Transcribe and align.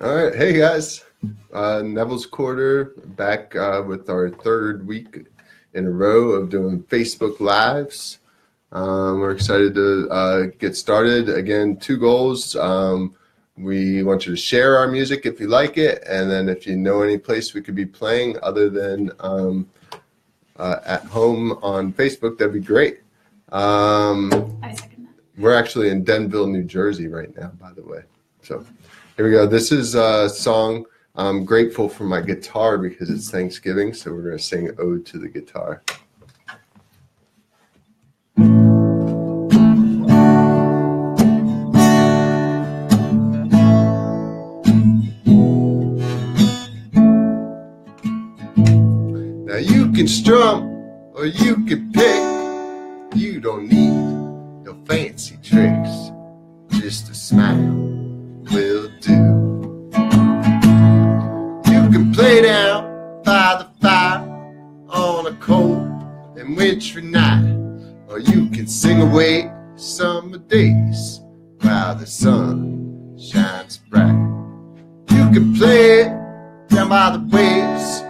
All 0.00 0.14
right, 0.14 0.32
hey 0.32 0.56
guys, 0.56 1.04
uh, 1.52 1.82
Neville's 1.84 2.24
Quarter 2.24 2.92
back 3.16 3.56
uh, 3.56 3.82
with 3.84 4.08
our 4.08 4.30
third 4.30 4.86
week 4.86 5.26
in 5.74 5.86
a 5.86 5.90
row 5.90 6.30
of 6.30 6.50
doing 6.50 6.84
Facebook 6.84 7.40
Lives. 7.40 8.20
Um, 8.70 9.18
we're 9.18 9.32
excited 9.32 9.74
to 9.74 10.08
uh, 10.08 10.42
get 10.60 10.76
started. 10.76 11.28
Again, 11.28 11.78
two 11.78 11.96
goals. 11.96 12.54
Um, 12.54 13.16
we 13.56 14.04
want 14.04 14.24
you 14.24 14.36
to 14.36 14.40
share 14.40 14.78
our 14.78 14.86
music 14.86 15.26
if 15.26 15.40
you 15.40 15.48
like 15.48 15.76
it, 15.76 16.04
and 16.08 16.30
then 16.30 16.48
if 16.48 16.64
you 16.64 16.76
know 16.76 17.02
any 17.02 17.18
place 17.18 17.52
we 17.52 17.60
could 17.60 17.74
be 17.74 17.86
playing 17.86 18.36
other 18.40 18.70
than 18.70 19.10
um, 19.18 19.68
uh, 20.58 20.76
at 20.86 21.06
home 21.06 21.58
on 21.60 21.92
Facebook, 21.92 22.38
that'd 22.38 22.54
be 22.54 22.60
great. 22.60 23.00
Um, 23.50 24.60
I 24.62 24.76
second 24.76 25.06
that. 25.06 25.42
we're 25.42 25.54
actually 25.54 25.88
in 25.88 26.04
Denville, 26.04 26.46
New 26.46 26.62
Jersey 26.62 27.08
right 27.08 27.36
now, 27.36 27.48
by 27.60 27.72
the 27.72 27.82
way. 27.82 28.02
So 28.42 28.64
here 29.16 29.26
we 29.26 29.32
go. 29.32 29.46
This 29.46 29.72
is 29.72 29.94
a 29.94 30.28
song 30.28 30.86
I'm 31.16 31.44
grateful 31.44 31.88
for 31.88 32.04
my 32.04 32.20
guitar 32.20 32.78
because 32.78 33.10
it's 33.10 33.28
Thanksgiving. 33.30 33.92
So 33.92 34.12
we're 34.12 34.22
going 34.22 34.38
to 34.38 34.42
sing 34.42 34.70
Ode 34.78 35.04
to 35.06 35.18
the 35.18 35.28
Guitar. 35.28 35.82
Now 49.46 49.56
you 49.56 49.90
can 49.92 50.06
strum 50.06 50.62
or 51.14 51.26
you 51.26 51.64
can 51.66 51.92
pick. 51.92 53.18
You 53.20 53.40
don't 53.40 53.66
need 53.66 54.64
no 54.64 54.78
fancy 54.86 55.36
tricks. 55.42 56.12
Just 56.80 57.10
a 57.10 57.14
smile 57.14 58.07
will 58.52 58.88
do. 59.00 59.18
You 61.70 61.90
can 61.90 62.12
play 62.12 62.42
down 62.42 63.22
by 63.24 63.56
the 63.58 63.68
fire 63.80 64.20
on 64.88 65.26
a 65.26 65.32
cold 65.36 65.86
and 66.38 66.56
wintry 66.56 67.02
night, 67.02 67.44
or 68.08 68.18
you 68.18 68.48
can 68.50 68.66
sing 68.66 69.00
away 69.00 69.50
summer 69.76 70.38
days 70.38 71.20
while 71.60 71.94
the 71.94 72.06
sun 72.06 73.16
shines 73.18 73.78
bright. 73.90 74.16
You 75.10 75.30
can 75.30 75.54
play 75.54 76.04
down 76.68 76.88
by 76.88 77.16
the 77.16 77.24
waves 77.30 78.02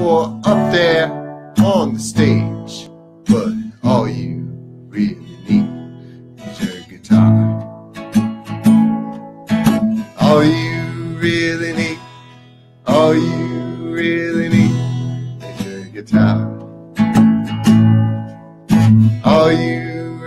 or 0.00 0.40
up 0.44 0.72
there 0.72 1.10
on 1.58 1.94
the 1.94 2.00
stage, 2.00 2.90
but 3.26 3.52
all 3.82 4.08
you 4.08 4.35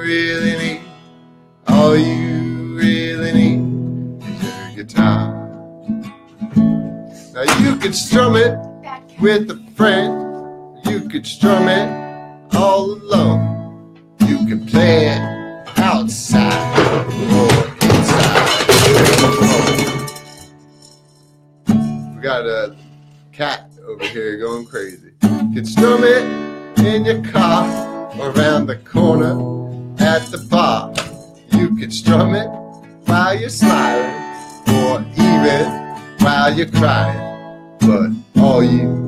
really 0.10 0.58
need, 0.58 0.82
all 1.68 1.96
you 1.96 2.76
really 2.76 3.32
need 3.32 4.24
is 4.24 4.44
your 4.44 4.84
guitar. 4.84 5.32
Now 7.36 7.44
you 7.60 7.76
could 7.76 7.94
strum 7.94 8.36
it 8.36 8.58
with 9.22 9.52
a 9.52 9.58
friend. 9.76 10.84
You 10.86 11.08
could 11.08 11.28
strum 11.28 11.68
it 11.68 11.88
all 12.56 12.86
alone. 12.94 14.00
You 14.22 14.48
can 14.48 14.66
play 14.66 15.10
it 15.10 15.22
outside 15.78 16.58
or 17.36 17.52
inside. 17.86 18.50
We 22.16 22.22
got 22.24 22.48
a 22.48 22.76
cat 23.32 23.70
over 23.88 24.06
here 24.06 24.40
going 24.40 24.66
crazy. 24.66 25.12
You 25.22 25.54
can 25.54 25.66
strum 25.66 26.04
it 26.04 26.24
in 26.84 27.06
your 27.06 27.24
car 27.26 27.64
around 28.20 28.66
the 28.66 28.78
corner 28.78 29.60
at 30.10 30.26
the 30.32 30.40
bar. 30.50 30.92
You 31.52 31.76
can 31.76 31.92
strum 31.92 32.34
it 32.34 32.50
while 33.06 33.40
you're 33.40 33.50
smiling 33.50 34.12
or 34.80 35.06
even 35.30 35.66
while 36.24 36.52
you're 36.52 36.72
crying. 36.72 37.20
But 37.80 38.10
all 38.42 38.64
you 38.64 38.99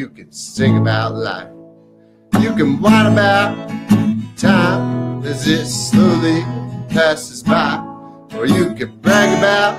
You 0.00 0.08
can 0.08 0.32
sing 0.32 0.78
about 0.78 1.14
life. 1.14 1.52
You 2.40 2.54
can 2.54 2.80
whine 2.80 3.12
about 3.12 3.54
time 4.34 5.22
as 5.26 5.46
it 5.46 5.66
slowly 5.66 6.40
passes 6.88 7.42
by. 7.42 7.76
Or 8.34 8.46
you 8.46 8.74
can 8.74 8.96
brag 9.00 9.36
about 9.36 9.76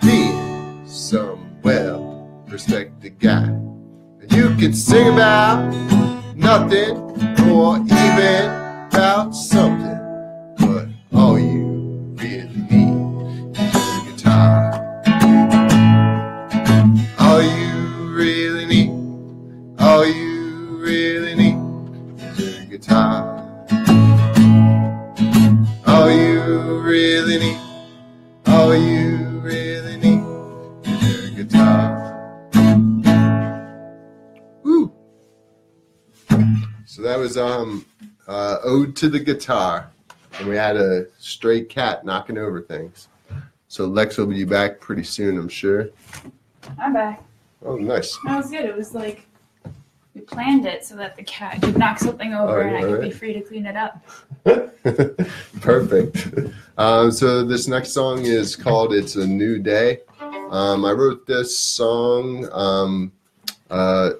being 0.00 0.88
some 0.88 1.60
well 1.62 2.26
respected 2.48 3.18
guy. 3.18 3.44
And 3.44 4.32
you 4.32 4.56
can 4.56 4.72
sing 4.72 5.12
about 5.12 5.70
nothing 6.34 6.96
or 7.52 7.76
even 7.80 8.46
about 8.88 9.32
something. 9.32 10.00
But 10.56 10.86
all 11.12 11.38
you 11.38 11.73
was 37.34 37.36
um 37.36 37.84
uh, 38.26 38.58
ode 38.64 38.96
to 38.96 39.08
the 39.08 39.18
guitar, 39.18 39.90
and 40.38 40.48
we 40.48 40.56
had 40.56 40.76
a 40.76 41.06
stray 41.18 41.62
cat 41.62 42.04
knocking 42.04 42.38
over 42.38 42.62
things. 42.62 43.08
So 43.68 43.86
Lex 43.86 44.16
will 44.16 44.26
be 44.26 44.44
back 44.44 44.80
pretty 44.80 45.04
soon, 45.04 45.36
I'm 45.36 45.48
sure. 45.48 45.88
I'm 46.78 46.94
back. 46.94 47.22
Oh, 47.64 47.76
nice. 47.76 48.16
That 48.24 48.36
was 48.36 48.50
good. 48.50 48.64
It 48.64 48.74
was 48.74 48.94
like 48.94 49.26
we 50.14 50.22
planned 50.22 50.64
it 50.64 50.84
so 50.84 50.96
that 50.96 51.16
the 51.16 51.24
cat 51.24 51.60
could 51.60 51.76
knock 51.76 51.98
something 51.98 52.32
over 52.34 52.62
Oh, 52.62 52.66
and 52.66 52.76
I 52.76 52.80
could 52.82 53.00
be 53.02 53.10
free 53.10 53.32
to 53.34 53.40
clean 53.40 53.66
it 53.66 53.76
up. 53.76 54.00
Perfect. 55.60 56.28
Um, 56.78 57.10
so 57.10 57.44
this 57.44 57.68
next 57.68 57.90
song 57.90 58.24
is 58.24 58.56
called 58.56 58.94
"It's 58.94 59.16
a 59.16 59.26
New 59.26 59.58
Day." 59.58 60.00
Um, 60.50 60.84
I 60.84 60.92
wrote 60.92 61.26
this 61.26 61.56
song 61.58 62.48
um, 62.52 63.12
uh, 63.70 64.12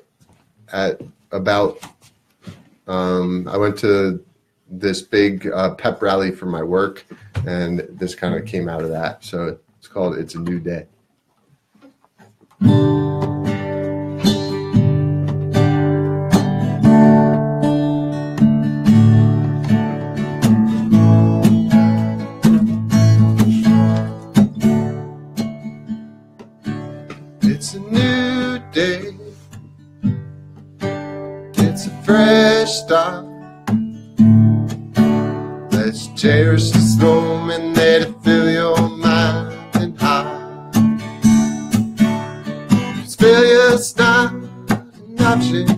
at 0.72 1.00
about. 1.30 1.78
Um, 2.86 3.48
I 3.48 3.56
went 3.56 3.78
to 3.78 4.24
this 4.70 5.02
big 5.02 5.48
uh, 5.48 5.74
pep 5.74 6.02
rally 6.02 6.30
for 6.30 6.46
my 6.46 6.62
work, 6.62 7.04
and 7.46 7.86
this 7.90 8.14
kind 8.14 8.34
of 8.34 8.46
came 8.46 8.68
out 8.68 8.82
of 8.82 8.90
that. 8.90 9.24
So 9.24 9.58
it's 9.78 9.88
called 9.88 10.16
"It's 10.16 10.34
a 10.34 10.40
New 10.40 10.60
Day." 10.60 10.86
Fresh 32.04 32.70
start. 32.70 33.24
Let's 35.72 36.08
cherish 36.08 36.70
this 36.70 36.98
moment, 36.98 37.76
let 37.76 38.02
it 38.02 38.14
fill 38.22 38.50
your 38.50 38.88
mind 38.90 39.56
and 39.74 39.98
heart. 39.98 40.74
'Cause 42.68 43.14
failure's 43.14 43.96
not 43.96 44.32
an 44.32 45.20
option. 45.20 45.73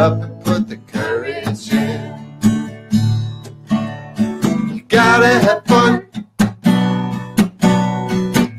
Up 0.00 0.22
and 0.22 0.42
put 0.42 0.66
the 0.66 0.78
courage 0.78 1.70
in. 1.74 2.00
You 4.74 4.80
gotta 4.88 5.28
have 5.28 5.62
fun. 5.66 6.08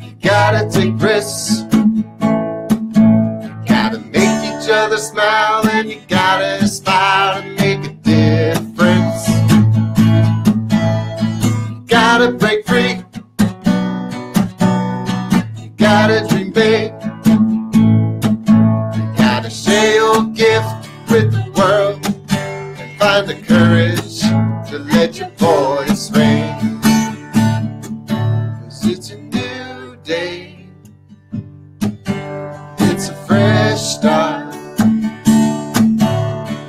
You 0.04 0.14
gotta 0.22 0.70
take 0.70 0.94
risks. 1.02 1.64
You 1.72 2.04
gotta 3.66 3.98
make 4.14 4.40
each 4.50 4.70
other 4.70 4.98
smile 4.98 5.68
and 5.68 5.90
you 5.90 6.00
gotta 6.08 6.64
aspire 6.64 7.42
to 7.42 7.50
make 7.56 7.86
a 7.86 7.94
difference. 8.04 9.28
You 11.72 11.84
gotta 11.88 12.34
break 12.34 12.68
free. 12.68 13.01
Start. 33.92 34.56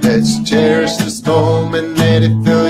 Let's 0.02 0.42
cherish 0.42 0.96
this 0.96 1.24
moment, 1.24 1.96
let 1.96 2.22
it 2.24 2.34
fill 2.44 2.61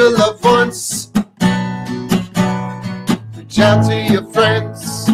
Your 0.00 0.16
loved 0.16 0.42
ones. 0.42 1.10
Reach 3.36 3.58
out 3.58 3.84
to 3.84 3.94
your 4.10 4.24
friends. 4.32 5.04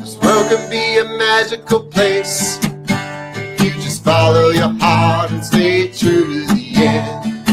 This 0.00 0.16
world 0.22 0.48
can 0.48 0.70
be 0.70 0.96
a 0.96 1.04
magical 1.18 1.80
place 1.80 2.58
if 2.62 3.62
you 3.62 3.70
just 3.72 4.02
follow 4.02 4.48
your 4.48 4.72
heart 4.80 5.32
and 5.32 5.44
stay 5.44 5.88
true 5.88 6.46
to 6.46 6.54
the 6.54 6.64
end. 6.76 7.44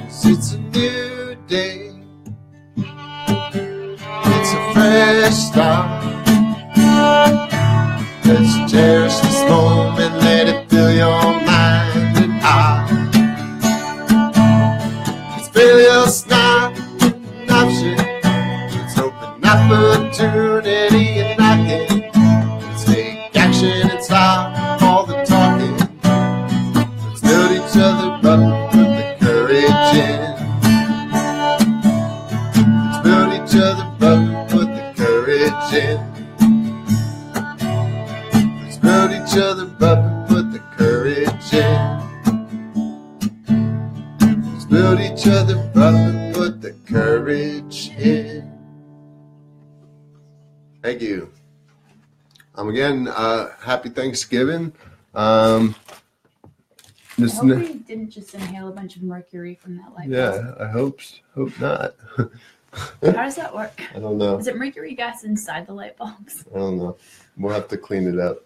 'Cause 0.00 0.26
it's 0.32 0.54
a 0.54 0.58
new 0.58 1.36
day. 1.46 1.92
It's 4.34 4.52
a 4.58 4.60
fresh 4.74 5.38
start. 5.48 6.02
Let's 8.24 8.72
cherish 8.72 9.16
this 9.18 9.40
moment, 9.48 9.93
each 33.54 33.60
other 33.62 33.86
and 34.00 34.50
put 34.50 34.66
the 34.66 34.92
courage 34.96 35.74
in. 35.74 35.98
Let's 38.62 38.78
build 38.78 39.12
each 39.12 39.36
other 39.36 39.70
up 39.80 39.98
and 39.98 40.28
put 40.28 40.50
the 40.50 40.58
courage 40.76 41.52
in. 41.52 41.78
Let's 44.52 44.64
build 44.64 44.98
each 45.00 45.26
other 45.28 45.56
up 45.76 45.94
and 45.94 46.34
put 46.34 46.60
the 46.62 46.72
courage 46.84 47.90
in. 47.90 48.50
Thank 50.82 51.00
you. 51.00 51.30
Um, 52.56 52.68
again, 52.70 53.06
uh, 53.06 53.50
happy 53.62 53.88
Thanksgiving. 53.88 54.72
Um, 55.14 55.76
I 57.16 57.28
hope 57.28 57.44
we 57.44 57.74
didn't 57.74 58.10
just 58.10 58.34
inhale 58.34 58.66
a 58.66 58.72
bunch 58.72 58.96
of 58.96 59.04
mercury 59.04 59.54
from 59.54 59.76
that 59.76 59.94
light 59.94 60.08
yeah, 60.08 60.54
I 60.58 60.66
hope 60.66 60.98
hope 61.36 61.56
not. 61.60 61.94
How 63.02 63.12
does 63.12 63.36
that 63.36 63.54
work? 63.54 63.80
I 63.94 63.98
don't 63.98 64.18
know. 64.18 64.38
Is 64.38 64.46
it 64.46 64.56
mercury 64.56 64.94
gas 64.94 65.24
inside 65.24 65.66
the 65.66 65.72
light 65.72 65.96
bulbs? 65.96 66.44
I 66.54 66.58
don't 66.58 66.78
know. 66.78 66.96
We'll 67.36 67.54
have 67.54 67.68
to 67.68 67.78
clean 67.78 68.06
it 68.06 68.18
up. 68.18 68.44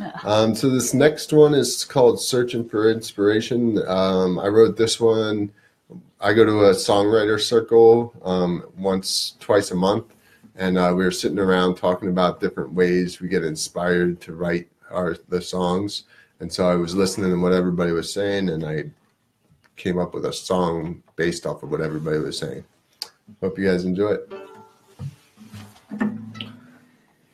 Ugh. 0.00 0.12
Um, 0.24 0.54
so 0.54 0.70
this 0.70 0.94
next 0.94 1.32
one 1.32 1.54
is 1.54 1.84
called 1.84 2.20
Searching 2.20 2.68
for 2.68 2.90
Inspiration. 2.90 3.82
Um, 3.88 4.38
I 4.38 4.46
wrote 4.46 4.76
this 4.76 5.00
one. 5.00 5.50
I 6.20 6.32
go 6.32 6.44
to 6.44 6.66
a 6.66 6.70
songwriter 6.72 7.40
circle 7.40 8.12
um, 8.22 8.64
once, 8.76 9.36
twice 9.40 9.70
a 9.70 9.74
month, 9.74 10.14
and 10.54 10.78
uh, 10.78 10.92
we 10.94 11.02
were 11.02 11.10
sitting 11.10 11.38
around 11.38 11.76
talking 11.76 12.08
about 12.08 12.40
different 12.40 12.72
ways 12.72 13.20
we 13.20 13.28
get 13.28 13.42
inspired 13.42 14.20
to 14.22 14.34
write 14.34 14.68
our 14.90 15.16
the 15.28 15.40
songs. 15.40 16.04
And 16.40 16.52
so 16.52 16.68
I 16.68 16.74
was 16.74 16.94
listening 16.94 17.30
to 17.30 17.40
what 17.40 17.52
everybody 17.52 17.92
was 17.92 18.12
saying, 18.12 18.50
and 18.50 18.64
I 18.64 18.84
came 19.76 19.98
up 19.98 20.14
with 20.14 20.26
a 20.26 20.32
song 20.32 21.02
based 21.16 21.46
off 21.46 21.62
of 21.62 21.70
what 21.70 21.80
everybody 21.80 22.18
was 22.18 22.38
saying. 22.38 22.64
Hope 23.40 23.58
you 23.58 23.66
guys 23.66 23.84
enjoy 23.84 24.12
it. 24.12 24.32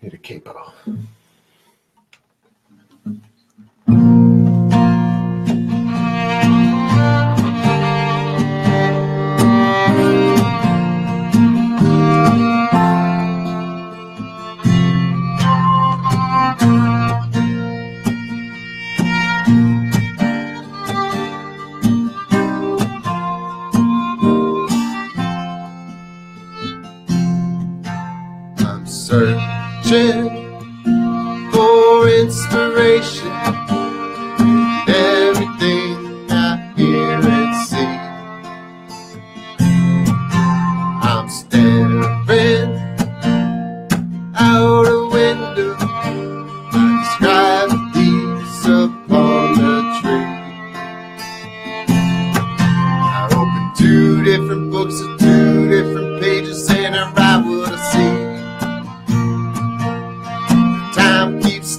Need 0.03 0.15
a 0.15 0.19
capo. 0.19 0.73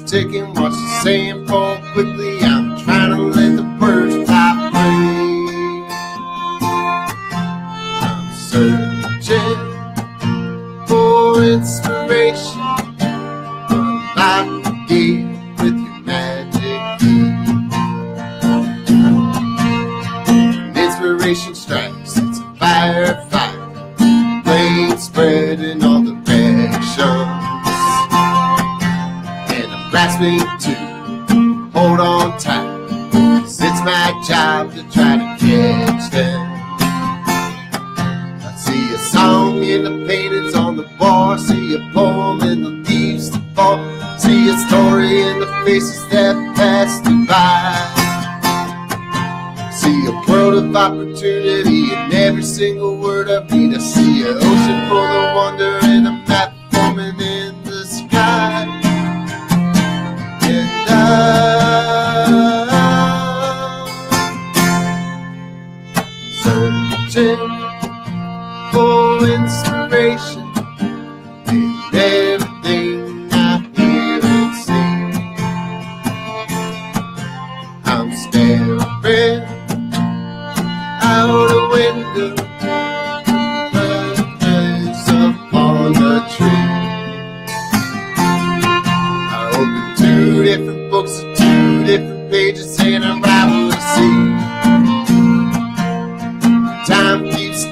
Ticking, 0.07 0.53
watch 0.53 0.71
the 0.71 0.99
sand 1.03 1.47
fall 1.49 1.77
quickly. 1.91 2.39
I'm 2.39 2.77
trying 2.77 3.11
to 3.11 3.23
let 3.23 3.57
the 3.57 3.63
birds 3.77 4.15
fly 4.25 4.69
free. 4.71 5.83
I'm 8.01 8.19
searching 8.47 9.59
for 10.87 11.43
inspiration. 11.43 12.61
The 13.67 14.73
gate 14.87 15.27
with 15.61 15.77
your 15.77 15.99
magic 16.05 16.81
key. 17.01 17.27
Inspiration 20.81 21.53
strikes, 21.53 22.15
it's 22.17 22.39
a 22.39 22.41
firefight. 22.57 23.59
Blade 24.45 24.99
spreading 24.99 25.83
See 49.87 50.05
a 50.05 50.11
world 50.29 50.55
of 50.55 50.75
opportunity 50.75 51.93
in 51.93 52.11
every 52.11 52.43
single 52.43 52.97
word 52.97 53.29
I 53.29 53.37
read. 53.47 53.73
I 53.73 53.77
see 53.77 54.23
an 54.23 54.35
ocean 54.35 54.89
full 54.89 54.97
of 54.97 55.33
wonder 55.33 55.79
and 55.81 56.05
a 56.05 56.11
map 56.27 56.53
forming 56.73 57.17
in 57.21 57.63
the 57.63 57.85
sky. 57.85 58.67
And 60.43 60.89
I'm 60.91 61.56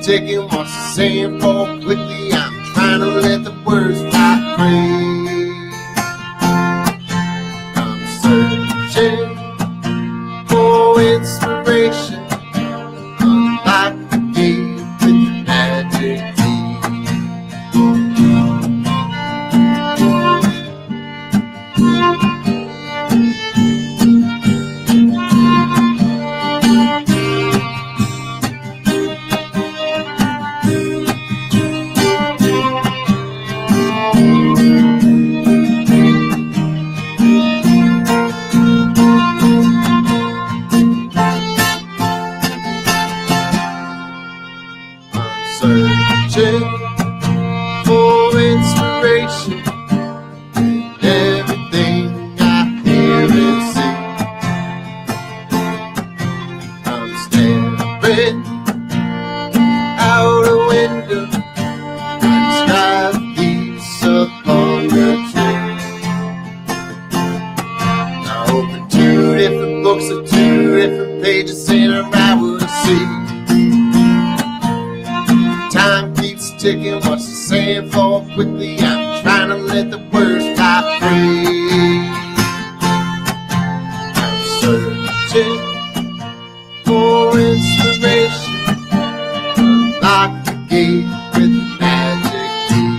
Keeps 0.06 0.20
ticking, 0.20 0.48
the 0.48 0.66
same 0.94 1.40
fall 1.40 1.66
quickly. 1.82 2.32
I'm 2.32 2.74
trying 2.74 3.00
to 3.00 3.08
let 3.08 3.44
the 3.44 3.52
words 3.66 4.05
inspiration 49.25 49.63
everything 51.01 52.05
I 52.39 52.41
hear 52.84 53.25
and 53.25 53.62
see. 53.74 53.96
I'm 56.86 57.10
staring 57.25 58.39
out 60.00 60.46
a 60.46 60.58
window, 60.67 61.25
sky 62.60 63.12
leaves 63.38 64.01
upon 64.03 64.88
the 64.89 65.08
tree. 65.32 65.70
I 68.27 68.29
open 68.51 68.82
two 68.89 69.36
different 69.38 69.84
books 69.84 70.08
of 70.10 70.29
two 70.29 70.75
different 70.79 71.24
pages, 71.24 71.70
and 71.70 71.94
I 72.15 72.36
what 72.39 72.70
see. 72.84 73.05
Time 75.72 76.13
keeps 76.15 76.51
ticking, 76.62 76.96
watch 76.96 77.20
the 77.20 77.36
sand 77.48 77.91
fall 77.91 78.22
quickly. 78.36 78.77
I'm 78.79 79.05
trying 79.25 79.50
to 79.50 79.55
let 79.55 79.89
the 79.89 79.98
words 80.13 80.46
fly 80.55 81.00
free. 81.01 82.05
I'm 84.22 84.38
searching 84.62 85.62
for 86.86 87.39
inspiration. 87.39 88.53
The 90.00 90.53
gate 90.70 91.10
with 91.34 91.53
the 91.58 91.65
magic 91.79 92.46
key. 92.70 92.91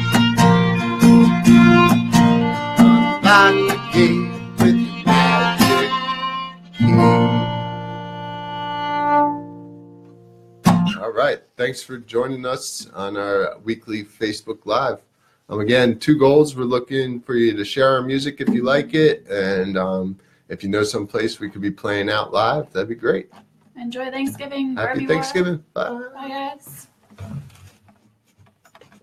Unlock 2.83 3.55
the 3.69 3.77
gate 3.93 4.35
with 4.59 4.79
the 4.83 4.91
magic 5.07 5.91
key. 6.77 6.99
All 11.01 11.13
right. 11.13 11.41
Thanks 11.57 11.81
for 11.85 11.99
joining 11.99 12.45
us 12.45 12.89
on 12.95 13.17
our 13.17 13.59
weekly 13.63 14.03
Facebook 14.03 14.67
Live. 14.67 15.03
Um, 15.49 15.61
again, 15.61 15.99
two 15.99 16.19
goals. 16.19 16.57
We're 16.57 16.65
looking 16.65 17.21
for 17.21 17.35
you 17.35 17.57
to 17.57 17.65
share 17.65 17.91
our 17.91 18.03
music 18.03 18.41
if 18.41 18.49
you 18.49 18.65
like 18.65 18.95
it. 18.95 19.27
And 19.29 19.79
um, 19.79 20.19
if 20.49 20.63
you 20.63 20.69
know 20.69 20.83
some 20.83 21.07
place 21.07 21.39
we 21.39 21.49
could 21.49 21.63
be 21.63 21.71
playing 21.71 22.11
out 22.11 22.33
live, 22.33 22.73
that'd 22.73 22.89
be 22.89 22.95
great. 22.95 23.31
Enjoy 23.77 24.11
Thanksgiving. 24.11 24.77
Happy. 24.77 25.07
Thanksgiving. 25.07 25.63
Bye. 25.73 25.91
Bye, 26.15 26.29
guys. 26.29 26.89